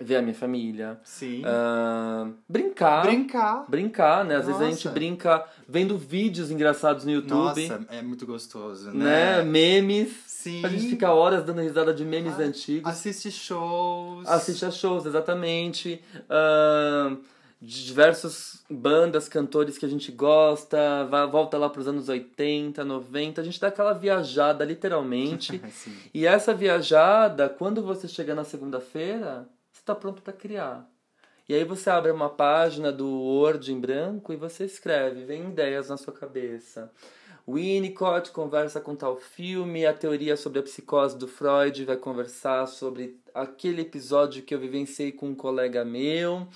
ver 0.00 0.16
a 0.16 0.22
minha 0.22 0.34
família. 0.34 0.98
Sim. 1.02 1.42
Ah, 1.44 2.28
brincar. 2.48 3.02
Brincar. 3.02 3.64
Brincar, 3.68 4.24
né? 4.24 4.36
Às 4.36 4.46
vezes 4.46 4.60
a 4.60 4.64
gente 4.64 4.84
Nossa. 4.84 4.90
brinca 4.90 5.44
vendo 5.68 5.98
vídeos 5.98 6.50
engraçados 6.50 7.04
no 7.04 7.10
YouTube, 7.10 7.68
Nossa, 7.68 7.86
é 7.90 8.00
muito 8.00 8.24
gostoso, 8.26 8.90
né? 8.92 9.38
né? 9.38 9.42
Memes. 9.42 10.12
Sim. 10.26 10.64
A 10.64 10.68
gente 10.68 10.88
fica 10.88 11.12
horas 11.12 11.44
dando 11.44 11.60
risada 11.60 11.92
de 11.92 12.04
memes 12.04 12.34
Ah, 12.38 12.42
antigos. 12.42 12.90
Assiste 12.90 13.30
shows. 13.30 14.26
Assiste 14.28 14.64
a 14.64 14.70
shows, 14.70 15.04
exatamente. 15.04 16.00
Ah, 16.30 17.16
de 17.60 17.84
diversas 17.86 18.62
bandas, 18.70 19.28
cantores 19.28 19.76
que 19.76 19.84
a 19.84 19.88
gente 19.88 20.12
gosta, 20.12 21.04
vai, 21.06 21.26
volta 21.26 21.58
lá 21.58 21.68
para 21.68 21.80
os 21.80 21.88
anos 21.88 22.08
80, 22.08 22.84
90, 22.84 23.40
a 23.40 23.44
gente 23.44 23.60
dá 23.60 23.66
aquela 23.66 23.92
viajada 23.92 24.64
literalmente. 24.64 25.60
e 26.14 26.24
essa 26.24 26.54
viajada, 26.54 27.48
quando 27.48 27.82
você 27.82 28.06
chega 28.06 28.32
na 28.32 28.44
segunda-feira, 28.44 29.48
está 29.88 29.94
pronto 29.94 30.20
para 30.20 30.34
criar. 30.34 30.86
E 31.48 31.54
aí 31.54 31.64
você 31.64 31.88
abre 31.88 32.12
uma 32.12 32.28
página 32.28 32.92
do 32.92 33.08
Word 33.08 33.72
em 33.72 33.80
branco 33.80 34.34
e 34.34 34.36
você 34.36 34.66
escreve, 34.66 35.24
vem 35.24 35.48
ideias 35.48 35.88
na 35.88 35.96
sua 35.96 36.12
cabeça. 36.12 36.92
Winnicott 37.48 38.30
conversa 38.30 38.78
com 38.78 38.94
tal 38.94 39.16
filme, 39.16 39.86
a 39.86 39.94
teoria 39.94 40.36
sobre 40.36 40.58
a 40.58 40.62
psicose 40.62 41.16
do 41.16 41.26
Freud 41.26 41.82
vai 41.86 41.96
conversar 41.96 42.66
sobre 42.66 43.18
aquele 43.34 43.80
episódio 43.80 44.42
que 44.42 44.54
eu 44.54 44.58
vivenciei 44.58 45.10
com 45.10 45.28
um 45.28 45.34
colega 45.34 45.82
meu, 45.82 46.46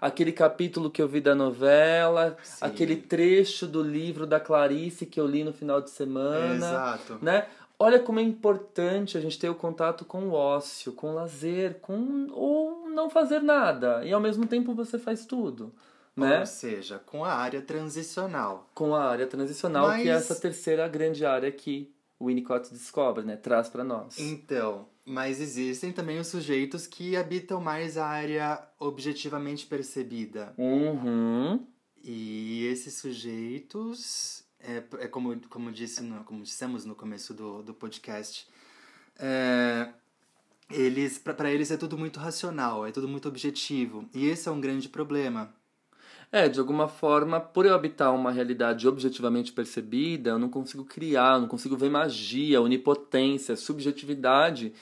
aquele 0.00 0.30
capítulo 0.30 0.88
que 0.88 1.02
eu 1.02 1.08
vi 1.08 1.20
da 1.20 1.34
novela, 1.34 2.36
Sim. 2.44 2.64
aquele 2.64 2.94
trecho 2.94 3.66
do 3.66 3.82
livro 3.82 4.24
da 4.24 4.38
Clarice 4.38 5.06
que 5.06 5.18
eu 5.18 5.26
li 5.26 5.42
no 5.42 5.52
final 5.52 5.80
de 5.80 5.90
semana. 5.90 6.54
Exato. 6.54 7.18
Né? 7.20 7.48
Olha 7.78 8.00
como 8.00 8.18
é 8.18 8.22
importante 8.22 9.18
a 9.18 9.20
gente 9.20 9.38
ter 9.38 9.50
o 9.50 9.54
contato 9.54 10.04
com 10.04 10.28
o 10.28 10.32
ócio, 10.32 10.92
com 10.92 11.10
o 11.10 11.14
lazer, 11.14 11.78
com 11.80 12.26
ou 12.32 12.88
não 12.88 13.10
fazer 13.10 13.42
nada. 13.42 14.04
E 14.04 14.12
ao 14.12 14.20
mesmo 14.20 14.46
tempo 14.46 14.74
você 14.74 14.98
faz 14.98 15.26
tudo. 15.26 15.74
Né? 16.16 16.40
Ou 16.40 16.46
seja, 16.46 16.98
com 16.98 17.22
a 17.24 17.34
área 17.34 17.60
transicional. 17.60 18.70
Com 18.74 18.94
a 18.94 19.04
área 19.04 19.26
transicional, 19.26 19.88
Mas... 19.88 20.02
que 20.02 20.08
é 20.08 20.12
essa 20.12 20.34
terceira 20.34 20.88
grande 20.88 21.26
área 21.26 21.52
que 21.52 21.92
o 22.18 22.26
Winnicott 22.26 22.72
descobre, 22.72 23.22
né? 23.22 23.36
Traz 23.36 23.68
para 23.68 23.84
nós. 23.84 24.18
Então, 24.18 24.88
mas 25.04 25.40
existem 25.40 25.92
também 25.92 26.18
os 26.18 26.28
sujeitos 26.28 26.86
que 26.86 27.14
habitam 27.14 27.60
mais 27.60 27.98
a 27.98 28.06
área 28.06 28.60
objetivamente 28.80 29.66
percebida. 29.66 30.54
Uhum. 30.56 31.66
E 32.02 32.66
esses 32.66 32.94
sujeitos, 32.94 34.45
é, 34.66 35.04
é 35.04 35.08
como, 35.08 35.40
como, 35.48 35.70
disse 35.70 36.02
no, 36.02 36.24
como 36.24 36.42
dissemos 36.42 36.84
no 36.84 36.94
começo 36.94 37.32
do, 37.32 37.62
do 37.62 37.72
podcast, 37.72 38.48
é, 39.18 39.88
eles 40.70 41.18
para 41.18 41.50
eles 41.50 41.70
é 41.70 41.76
tudo 41.76 41.96
muito 41.96 42.18
racional, 42.18 42.86
é 42.86 42.92
tudo 42.92 43.08
muito 43.08 43.28
objetivo. 43.28 44.08
E 44.12 44.26
esse 44.26 44.48
é 44.48 44.52
um 44.52 44.60
grande 44.60 44.88
problema 44.88 45.54
é, 46.30 46.48
de 46.48 46.58
alguma 46.58 46.88
forma, 46.88 47.40
por 47.40 47.66
eu 47.66 47.74
habitar 47.74 48.12
uma 48.14 48.32
realidade 48.32 48.86
objetivamente 48.88 49.52
percebida, 49.52 50.30
eu 50.30 50.38
não 50.38 50.48
consigo 50.48 50.84
criar, 50.84 51.36
eu 51.36 51.42
não 51.42 51.48
consigo 51.48 51.76
ver 51.76 51.88
magia, 51.90 52.60
onipotência, 52.60 53.56
subjetividade 53.56 54.72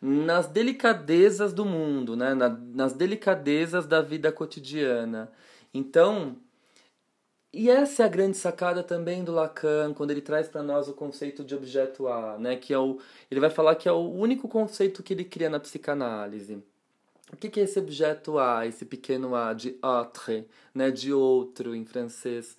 nas 0.00 0.46
delicadezas 0.46 1.52
do 1.52 1.64
mundo, 1.64 2.16
né? 2.16 2.34
Na, 2.34 2.48
nas 2.48 2.92
delicadezas 2.92 3.86
da 3.86 4.00
vida 4.02 4.30
cotidiana. 4.32 5.30
Então, 5.72 6.36
e 7.52 7.70
essa 7.70 8.02
é 8.02 8.06
a 8.06 8.08
grande 8.08 8.36
sacada 8.36 8.82
também 8.82 9.24
do 9.24 9.32
Lacan, 9.32 9.94
quando 9.94 10.10
ele 10.10 10.20
traz 10.20 10.48
para 10.48 10.62
nós 10.62 10.86
o 10.88 10.92
conceito 10.92 11.42
de 11.42 11.54
objeto 11.54 12.06
A, 12.06 12.36
né? 12.38 12.56
Que 12.56 12.74
é 12.74 12.78
o, 12.78 12.98
ele 13.30 13.40
vai 13.40 13.50
falar 13.50 13.74
que 13.74 13.88
é 13.88 13.92
o 13.92 14.10
único 14.10 14.46
conceito 14.48 15.02
que 15.02 15.14
ele 15.14 15.24
cria 15.24 15.48
na 15.48 15.58
psicanálise. 15.58 16.62
O 17.32 17.36
que 17.36 17.60
é 17.60 17.64
esse 17.64 17.78
objeto 17.78 18.38
A, 18.38 18.66
esse 18.66 18.84
pequeno 18.84 19.34
A 19.34 19.52
de 19.52 19.76
autre, 19.82 20.46
né, 20.74 20.90
de 20.90 21.12
outro 21.12 21.74
em 21.74 21.84
francês? 21.84 22.56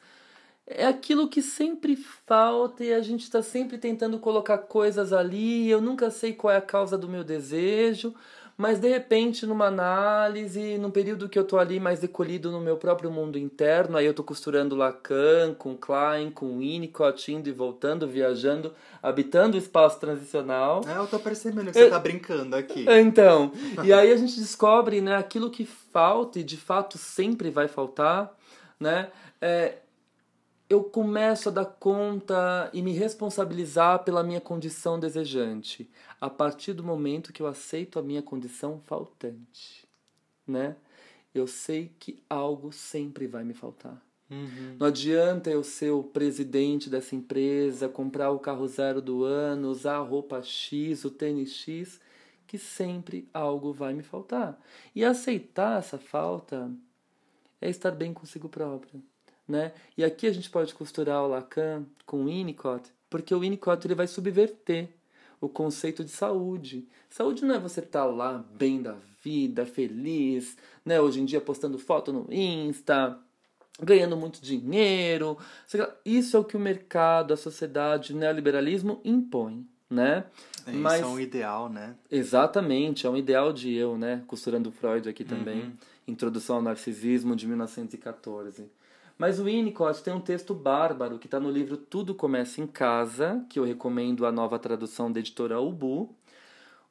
É 0.66 0.86
aquilo 0.86 1.28
que 1.28 1.42
sempre 1.42 1.96
falta 1.96 2.84
e 2.84 2.94
a 2.94 3.02
gente 3.02 3.24
está 3.24 3.42
sempre 3.42 3.78
tentando 3.80 4.20
colocar 4.20 4.60
coisas 4.60 5.12
ali. 5.12 5.68
Eu 5.70 5.82
nunca 5.82 6.12
sei 6.12 6.34
qual 6.34 6.54
é 6.54 6.58
a 6.58 6.62
causa 6.62 6.96
do 6.98 7.10
meu 7.10 7.24
desejo, 7.24 8.14
mas 8.60 8.78
de 8.78 8.90
repente, 8.90 9.46
numa 9.46 9.68
análise, 9.68 10.78
num 10.78 10.92
período 10.92 11.30
que 11.30 11.40
eu 11.40 11.46
tô 11.46 11.58
ali 11.58 11.80
mais 11.80 12.02
recolhido 12.02 12.52
no 12.52 12.60
meu 12.60 12.76
próprio 12.76 13.10
mundo 13.10 13.38
interno, 13.38 13.96
aí 13.96 14.06
eu 14.06 14.14
tô 14.14 14.22
costurando 14.22 14.76
Lacan 14.76 15.56
com 15.58 15.78
Klein, 15.78 16.30
com 16.30 16.58
Winnicott, 16.58 17.32
indo 17.32 17.48
e 17.48 17.54
voltando, 17.54 18.06
viajando, 18.06 18.74
habitando 19.02 19.56
o 19.56 19.58
espaço 19.58 19.98
transicional. 20.02 20.82
É, 20.86 20.98
eu 20.98 21.08
tô 21.08 21.18
percebendo 21.20 21.72
que 21.72 21.80
você 21.80 21.90
tá 21.90 22.00
brincando 22.00 22.54
aqui. 22.54 22.86
Então, 23.00 23.54
e 23.82 23.94
aí 23.94 24.12
a 24.12 24.18
gente 24.18 24.38
descobre, 24.38 25.00
né, 25.00 25.16
aquilo 25.16 25.50
que 25.50 25.64
falta 25.64 26.38
e 26.38 26.44
de 26.44 26.58
fato 26.58 26.98
sempre 26.98 27.50
vai 27.50 27.70
faltar, 27.70 28.30
né? 28.78 29.08
É, 29.42 29.78
eu 30.70 30.84
começo 30.84 31.50
a 31.50 31.52
dar 31.52 31.66
conta 31.66 32.70
e 32.72 32.82
me 32.82 32.92
responsabilizar 32.92 34.04
pela 34.04 34.22
minha 34.22 34.40
condição 34.40 35.00
desejante, 35.00 35.90
a 36.20 36.30
partir 36.30 36.74
do 36.74 36.84
momento 36.84 37.32
que 37.32 37.42
eu 37.42 37.48
aceito 37.48 37.98
a 37.98 38.02
minha 38.02 38.22
condição 38.22 38.82
faltante, 38.86 39.88
né? 40.46 40.76
Eu 41.34 41.48
sei 41.48 41.92
que 42.00 42.22
algo 42.30 42.72
sempre 42.72 43.28
vai 43.28 43.44
me 43.44 43.54
faltar. 43.54 44.02
Uhum. 44.30 44.76
Não 44.80 44.88
adianta 44.88 45.50
eu 45.50 45.64
ser 45.64 45.92
o 45.92 46.04
presidente 46.04 46.90
dessa 46.90 47.16
empresa, 47.16 47.90
comprar 47.90 48.32
o 48.32 48.40
carro 48.40 48.68
zero 48.68 49.02
do 49.02 49.24
ano, 49.24 49.70
usar 49.70 49.96
a 49.96 50.04
roupa 50.04 50.42
X, 50.44 51.04
o 51.04 51.10
tênis 51.10 51.54
X, 51.54 52.00
que 52.46 52.58
sempre 52.58 53.28
algo 53.34 53.74
vai 53.74 53.94
me 53.94 54.04
faltar. 54.04 54.60
E 54.96 55.04
aceitar 55.04 55.80
essa 55.80 55.98
falta 55.98 56.72
é 57.62 57.70
estar 57.70 57.92
bem 57.92 58.14
consigo 58.14 58.50
próprio. 58.50 59.02
Né? 59.48 59.74
E 59.98 60.04
aqui 60.04 60.28
a 60.28 60.32
gente 60.32 60.50
pode 60.50 60.76
costurar 60.76 61.24
o 61.24 61.28
Lacan 61.28 61.86
com 62.06 62.24
o 62.24 62.26
Winnicott, 62.26 62.92
porque 63.10 63.34
o 63.34 63.40
Winnicott 63.40 63.86
ele 63.88 63.96
vai 63.96 64.06
subverter 64.06 64.90
o 65.42 65.48
conceito 65.48 66.04
de 66.04 66.12
saúde. 66.12 66.88
Saúde 67.10 67.46
não 67.46 67.56
é 67.56 67.60
você 67.60 67.80
estar 67.80 68.02
tá 68.02 68.06
lá 68.06 68.44
bem 68.58 68.82
da 68.82 68.96
vida, 69.24 69.66
feliz, 69.66 70.58
né? 70.86 71.00
Hoje 71.00 71.22
em 71.22 71.26
dia 71.26 71.42
postando 71.42 71.78
foto 71.78 72.12
no 72.12 72.28
Insta, 72.32 73.18
ganhando 73.82 74.18
muito 74.18 74.42
dinheiro. 74.42 75.38
Isso 76.06 76.38
é 76.38 76.40
o 76.40 76.44
que 76.44 76.58
o 76.58 76.60
mercado, 76.60 77.34
a 77.34 77.38
sociedade, 77.38 78.14
o 78.14 78.18
neoliberalismo 78.18 79.02
impõe, 79.04 79.66
né? 79.90 80.26
É, 80.66 80.72
Mas, 80.72 81.00
isso 81.00 81.04
é 81.04 81.08
um 81.08 81.20
ideal, 81.20 81.70
né? 81.70 81.96
Exatamente, 82.12 83.08
é 83.08 83.10
um 83.10 83.18
ideal 83.18 83.52
de 83.52 83.74
eu, 83.74 83.98
né? 83.98 84.24
Costurando 84.28 84.72
Freud 84.72 85.08
aqui 85.08 85.24
também. 85.24 85.62
Uhum. 85.62 85.74
Introdução 86.08 86.58
ao 86.58 86.62
Narcisismo 86.62 87.36
de 87.36 87.48
1914. 87.48 88.70
Mas 89.20 89.38
o 89.38 89.44
Winnicott 89.44 90.02
tem 90.02 90.14
um 90.14 90.22
texto 90.22 90.54
bárbaro 90.54 91.20
que 91.20 91.28
está 91.28 91.42
no 91.42 91.52
livro 91.52 91.76
Tudo 91.76 92.16
Começa 92.16 92.62
em 92.62 92.66
Casa, 92.66 93.46
que 93.50 93.60
eu 93.60 93.66
recomendo 93.66 94.26
a 94.26 94.32
nova 94.32 94.58
tradução 94.58 95.12
da 95.12 95.20
editora 95.20 95.60
Ubu, 95.60 96.16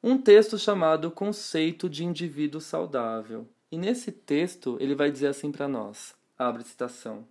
um 0.03 0.15
texto 0.15 0.55
chamado 0.55 1.09
Conceito 1.09 1.89
de 1.89 2.05
Indivíduo 2.05 2.61
Saudável. 2.61 3.47
E 3.71 3.79
nesse 3.79 4.11
texto 4.11 4.77
ele 4.79 4.93
vai 4.93 5.09
dizer 5.09 5.25
assim 5.25 5.51
para 5.51 5.67
nós, 5.67 6.13
abre 6.37 6.63
citação, 6.63 7.25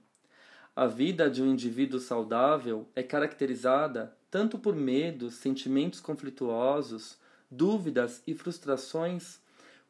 a 0.74 0.88
vida 0.88 1.30
de 1.30 1.44
um 1.44 1.46
indivíduo 1.46 2.00
saudável 2.00 2.88
é 2.96 3.02
caracterizada 3.04 4.16
tanto 4.28 4.58
por 4.58 4.74
medos, 4.74 5.34
sentimentos 5.34 6.00
conflituosos, 6.00 7.16
dúvidas 7.48 8.20
e 8.26 8.34
frustrações, 8.34 9.38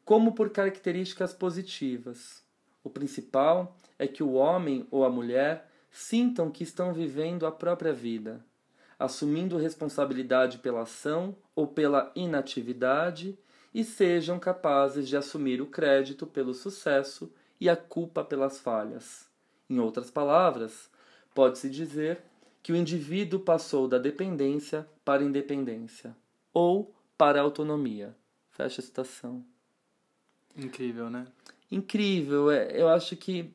como 0.05 0.33
por 0.33 0.51
características 0.51 1.33
positivas. 1.33 2.43
O 2.83 2.91
principal 2.91 3.75
é 3.99 4.07
que 4.07 4.23
o 4.23 4.31
homem 4.33 4.87
ou 4.89 5.03
a 5.03 5.09
mulher 5.09 5.69
sintam 5.91 6.49
que 6.49 6.63
estão 6.63 6.93
vivendo 6.93 7.45
a 7.45 7.51
própria 7.51 7.91
vida, 7.91 8.43
assumindo 8.97 9.57
responsabilidade 9.57 10.59
pela 10.59 10.81
ação 10.81 11.35
ou 11.53 11.67
pela 11.67 12.11
inatividade 12.15 13.37
e 13.73 13.83
sejam 13.83 14.39
capazes 14.39 15.07
de 15.07 15.17
assumir 15.17 15.61
o 15.61 15.67
crédito 15.67 16.25
pelo 16.25 16.53
sucesso 16.53 17.31
e 17.59 17.69
a 17.69 17.75
culpa 17.75 18.23
pelas 18.23 18.59
falhas. 18.59 19.27
Em 19.69 19.79
outras 19.79 20.09
palavras, 20.09 20.89
pode-se 21.35 21.69
dizer 21.69 22.21
que 22.63 22.71
o 22.71 22.75
indivíduo 22.75 23.39
passou 23.39 23.87
da 23.87 23.97
dependência 23.97 24.87
para 25.03 25.23
independência 25.23 26.15
ou 26.53 26.93
para 27.17 27.39
a 27.39 27.43
autonomia. 27.43 28.15
Fecha 28.51 28.81
a 28.81 28.83
citação. 28.83 29.45
Incrível, 30.57 31.09
né? 31.09 31.27
Incrível. 31.71 32.49
É, 32.49 32.79
eu 32.79 32.87
acho 32.87 33.15
que 33.15 33.53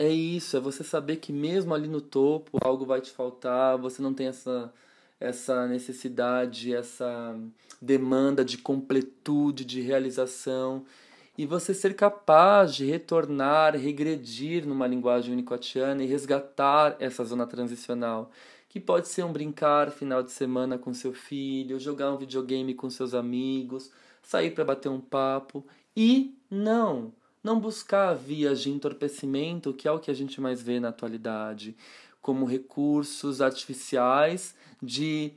é 0.00 0.08
isso, 0.08 0.56
é 0.56 0.60
você 0.60 0.82
saber 0.82 1.16
que 1.16 1.30
mesmo 1.30 1.74
ali 1.74 1.86
no 1.86 2.00
topo 2.00 2.58
algo 2.64 2.86
vai 2.86 3.02
te 3.02 3.10
faltar, 3.10 3.76
você 3.76 4.00
não 4.00 4.14
tem 4.14 4.28
essa 4.28 4.72
essa 5.20 5.66
necessidade, 5.68 6.74
essa 6.74 7.38
demanda 7.80 8.42
de 8.42 8.56
completude, 8.56 9.66
de 9.66 9.82
realização, 9.82 10.86
e 11.36 11.44
você 11.44 11.74
ser 11.74 11.94
capaz 11.94 12.74
de 12.74 12.86
retornar, 12.86 13.76
regredir 13.76 14.66
numa 14.66 14.86
linguagem 14.86 15.34
unicotiana 15.34 16.02
e 16.02 16.06
resgatar 16.06 16.96
essa 16.98 17.22
zona 17.22 17.46
transicional, 17.46 18.30
que 18.66 18.80
pode 18.80 19.08
ser 19.08 19.22
um 19.24 19.32
brincar 19.32 19.90
final 19.90 20.22
de 20.22 20.32
semana 20.32 20.78
com 20.78 20.94
seu 20.94 21.12
filho, 21.12 21.78
jogar 21.78 22.10
um 22.12 22.16
videogame 22.16 22.72
com 22.72 22.88
seus 22.88 23.12
amigos, 23.12 23.90
sair 24.22 24.52
para 24.52 24.64
bater 24.64 24.88
um 24.88 25.00
papo 25.00 25.66
e 25.94 26.34
não 26.50 27.12
não 27.42 27.58
buscar 27.58 28.14
vias 28.14 28.60
de 28.60 28.70
entorpecimento, 28.70 29.72
que 29.72 29.88
é 29.88 29.92
o 29.92 29.98
que 29.98 30.10
a 30.10 30.14
gente 30.14 30.40
mais 30.40 30.62
vê 30.62 30.78
na 30.78 30.90
atualidade, 30.90 31.76
como 32.20 32.44
recursos 32.44 33.40
artificiais 33.40 34.54
de 34.82 35.32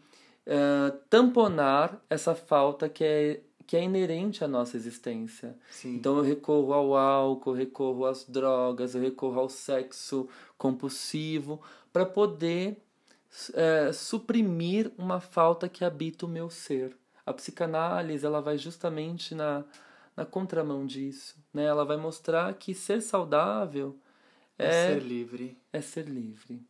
uh, 0.45 0.97
tamponar 1.09 2.03
essa 2.09 2.35
falta 2.35 2.89
que 2.89 3.03
é, 3.03 3.41
que 3.65 3.77
é 3.77 3.83
inerente 3.83 4.43
à 4.43 4.47
nossa 4.47 4.75
existência. 4.75 5.55
Sim. 5.71 5.95
Então 5.95 6.17
eu 6.17 6.23
recorro 6.23 6.73
ao 6.73 6.95
álcool, 6.95 7.53
recorro 7.53 8.05
às 8.05 8.25
drogas, 8.25 8.95
eu 8.95 9.01
recorro 9.01 9.39
ao 9.39 9.49
sexo 9.49 10.27
compulsivo 10.57 11.61
para 11.91 12.05
poder 12.05 12.77
é, 13.53 13.91
suprimir 13.93 14.91
uma 14.97 15.19
falta 15.19 15.69
que 15.69 15.83
habita 15.85 16.25
o 16.25 16.29
meu 16.29 16.49
ser. 16.49 16.95
A 17.25 17.33
psicanálise 17.33 18.25
ela 18.25 18.41
vai 18.41 18.57
justamente 18.57 19.33
na, 19.33 19.63
na 20.15 20.25
contramão 20.25 20.85
disso. 20.85 21.35
Né? 21.53 21.63
Ela 21.65 21.85
vai 21.85 21.97
mostrar 21.97 22.53
que 22.53 22.73
ser 22.73 23.01
saudável 23.01 23.97
é, 24.57 24.67
é 24.67 24.93
ser 24.93 25.03
livre. 25.03 25.57
É 25.71 25.81
ser 25.81 26.07
livre. 26.07 26.61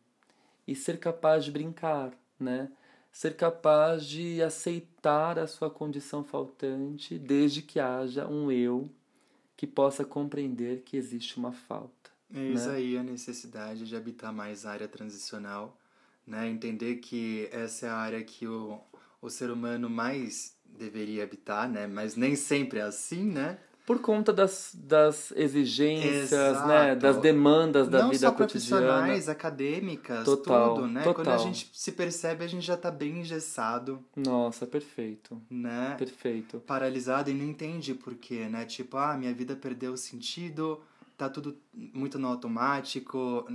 E 0.66 0.74
ser 0.74 0.98
capaz 0.98 1.44
de 1.44 1.50
brincar, 1.50 2.12
né? 2.38 2.70
Ser 3.12 3.36
capaz 3.36 4.06
de 4.06 4.42
aceitar 4.42 5.38
a 5.38 5.46
sua 5.46 5.70
condição 5.70 6.24
faltante 6.24 7.18
desde 7.18 7.62
que 7.62 7.78
haja 7.78 8.26
um 8.26 8.50
eu 8.50 8.90
que 9.56 9.66
possa 9.66 10.04
compreender 10.04 10.82
que 10.82 10.96
existe 10.96 11.36
uma 11.36 11.52
falta. 11.52 12.10
Eis 12.34 12.66
né? 12.66 12.74
aí 12.74 12.96
a 12.96 13.02
necessidade 13.02 13.86
de 13.86 13.94
habitar 13.94 14.32
mais 14.32 14.66
a 14.66 14.72
área 14.72 14.88
transicional, 14.88 15.78
né? 16.26 16.48
Entender 16.48 16.96
que 16.96 17.48
essa 17.52 17.86
é 17.86 17.88
a 17.90 17.96
área 17.96 18.24
que 18.24 18.48
o, 18.48 18.80
o 19.20 19.30
ser 19.30 19.50
humano 19.50 19.88
mais 19.88 20.53
deveria 20.78 21.24
habitar, 21.24 21.68
né? 21.68 21.86
Mas 21.86 22.16
nem 22.16 22.34
sempre 22.36 22.78
é 22.78 22.82
assim, 22.82 23.24
né? 23.24 23.58
Por 23.86 24.00
conta 24.00 24.32
das, 24.32 24.74
das 24.74 25.30
exigências, 25.36 26.32
Exato. 26.32 26.66
né? 26.68 26.94
Das 26.96 27.18
demandas 27.18 27.86
da 27.86 27.98
Não 28.04 28.10
vida 28.10 28.28
só 28.28 28.32
cotidiana. 28.32 28.80
profissionais, 28.86 29.28
acadêmicas, 29.28 30.24
Total, 30.24 30.74
tudo, 30.76 30.86
né? 30.88 31.02
total. 31.02 31.14
Quando 31.14 31.28
a 31.28 31.36
gente 31.36 31.70
se 31.70 31.92
percebe, 31.92 32.42
a 32.44 32.46
gente 32.48 32.64
já 32.64 32.78
tá 32.78 32.90
bem 32.90 33.18
engessado, 33.20 34.02
Nossa, 34.16 34.66
perfeito. 34.66 35.40
né? 35.50 35.96
Perfeito. 35.98 36.60
Paralisado 36.60 37.30
e 37.30 37.34
não 37.34 37.44
entende 37.44 37.94
por 37.94 38.14
quê, 38.14 38.48
né? 38.48 38.64
Tipo, 38.64 38.96
ah, 38.96 39.18
minha 39.18 39.34
vida 39.34 39.54
perdeu 39.54 39.94
sentido, 39.98 40.80
tá 41.18 41.28
tudo 41.28 41.54
muito 41.74 42.18
no 42.18 42.28
automático, 42.28 43.46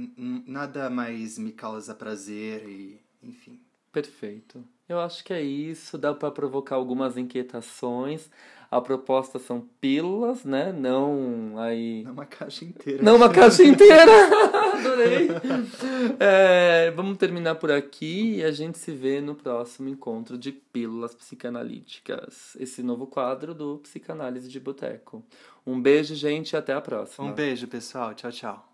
nada 0.45 0.91
mais 0.91 1.39
me 1.39 1.51
causa 1.51 1.95
prazer 1.95 2.69
e, 2.69 3.01
enfim. 3.23 3.59
Perfeito. 3.91 4.63
Eu 4.89 4.99
acho 4.99 5.23
que 5.23 5.31
é 5.31 5.41
isso. 5.41 5.97
Dá 5.99 6.15
para 6.15 6.31
provocar 6.31 6.75
algumas 6.75 7.15
inquietações. 7.15 8.27
A 8.71 8.81
proposta 8.81 9.39
são 9.39 9.61
pílulas, 9.81 10.43
né? 10.43 10.71
Não 10.71 11.55
aí. 11.57 12.03
É 12.05 12.11
uma 12.11 12.25
caixa 12.25 12.65
inteira. 12.65 13.01
Não 13.01 13.15
uma 13.15 13.29
caixa 13.29 13.63
inteira! 13.63 14.11
Adorei! 14.77 15.29
É, 16.19 16.91
vamos 16.91 17.17
terminar 17.17 17.55
por 17.55 17.71
aqui 17.71 18.35
e 18.35 18.43
a 18.43 18.51
gente 18.51 18.77
se 18.77 18.91
vê 18.91 19.21
no 19.21 19.33
próximo 19.33 19.89
encontro 19.89 20.37
de 20.37 20.51
Pílulas 20.51 21.15
Psicanalíticas. 21.15 22.55
Esse 22.59 22.83
novo 22.83 23.07
quadro 23.07 23.55
do 23.55 23.79
Psicanálise 23.79 24.47
de 24.49 24.59
Boteco. 24.59 25.23
Um 25.65 25.81
beijo, 25.81 26.13
gente, 26.13 26.53
e 26.53 26.55
até 26.55 26.73
a 26.73 26.81
próxima. 26.81 27.27
Um 27.27 27.33
beijo, 27.33 27.67
pessoal. 27.67 28.13
Tchau, 28.13 28.31
tchau. 28.31 28.68